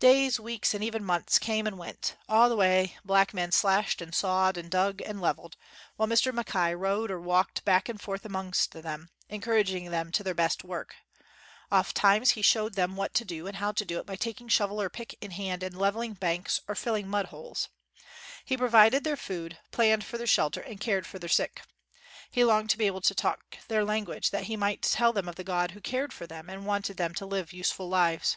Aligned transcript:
Days, 0.00 0.38
weeks, 0.38 0.74
and 0.74 0.84
even 0.84 1.02
months 1.02 1.38
came 1.38 1.66
and 1.66 1.78
went. 1.78 2.14
All 2.28 2.50
the 2.50 2.56
way 2.56 2.98
black 3.06 3.32
men 3.32 3.50
slashed 3.52 4.02
and 4.02 4.14
sawed, 4.14 4.58
and 4.58 4.70
dug 4.70 5.00
and 5.00 5.18
leveled, 5.18 5.56
while 5.96 6.06
Mr. 6.06 6.30
Mackay 6.30 6.74
rode 6.74 7.10
or 7.10 7.18
walked 7.18 7.64
back 7.64 7.88
and 7.88 7.98
forth 7.98 8.26
among 8.26 8.52
them, 8.72 9.08
encouraging 9.30 9.90
them 9.90 10.12
to 10.12 10.22
their 10.22 10.34
best 10.34 10.62
work. 10.62 10.96
Ofttimes 11.70 12.32
he 12.32 12.42
showed 12.42 12.74
them 12.74 12.96
what 12.96 13.14
to 13.14 13.24
do 13.24 13.46
and 13.46 13.56
how 13.56 13.72
to 13.72 13.86
do 13.86 13.98
it 13.98 14.04
by 14.04 14.14
taking 14.14 14.46
shovel 14.46 14.78
or 14.78 14.90
pick 14.90 15.16
in 15.22 15.30
hand 15.30 15.62
and 15.62 15.74
leveling 15.78 16.12
banks, 16.12 16.60
or 16.68 16.74
filling 16.74 17.08
mud 17.08 17.28
holes. 17.28 17.70
He 18.44 18.58
provided 18.58 19.04
their 19.04 19.16
food, 19.16 19.58
plan 19.70 20.00
ned 20.00 20.04
for 20.04 20.18
their 20.18 20.26
shelter 20.26 20.60
and 20.60 20.80
cared 20.80 21.06
for 21.06 21.18
their 21.18 21.30
sick. 21.30 21.62
He 22.30 22.44
longed 22.44 22.68
to 22.68 22.76
be 22.76 22.84
able 22.86 23.00
to 23.00 23.14
talk 23.14 23.56
their 23.68 23.86
language 23.86 24.32
that 24.32 24.44
he 24.52 24.54
might 24.58 24.82
tell 24.82 25.14
them 25.14 25.30
of 25.30 25.36
the 25.36 25.44
God 25.44 25.70
who 25.70 25.80
cared 25.80 26.12
for 26.12 26.26
them 26.26 26.50
and 26.50 26.66
wanted 26.66 26.98
them 26.98 27.14
to 27.14 27.24
live 27.24 27.54
useful 27.54 27.88
lives. 27.88 28.36